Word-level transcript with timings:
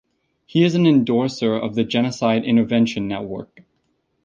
He 0.47 0.63
is 0.63 0.73
an 0.73 0.87
endorser 0.87 1.53
of 1.53 1.75
the 1.75 1.83
Genocide 1.83 2.43
Intervention 2.43 3.07
Network. 3.07 3.61